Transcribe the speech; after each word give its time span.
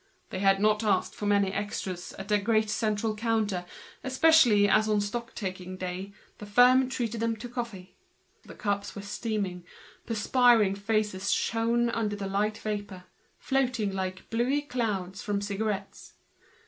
They 0.31 0.39
had 0.39 0.59
not 0.59 0.83
asked 0.83 1.13
for 1.13 1.27
many 1.27 1.53
extras 1.53 2.11
at 2.13 2.27
the 2.27 2.39
great 2.39 2.71
central 2.71 3.15
counter, 3.15 3.65
the 4.01 4.09
more 4.09 4.09
so 4.09 4.49
as 4.49 4.87
the 4.87 6.45
firm 6.47 6.89
treated 6.89 7.21
them 7.21 7.35
to 7.35 7.47
coffee 7.47 7.77
that 7.81 7.83
day. 7.85 7.93
The 8.47 8.55
cups 8.57 8.95
were 8.95 9.03
steaming, 9.03 9.63
perspiring 10.07 10.73
faces 10.73 11.31
shone 11.31 11.91
under 11.91 12.15
the 12.15 12.25
light 12.25 12.57
vapors, 12.57 13.03
floating 13.37 13.93
like 13.93 14.27
the 14.27 14.35
blue 14.35 14.63
clouds 14.63 15.21
from 15.21 15.39
cigarettes. 15.39 16.15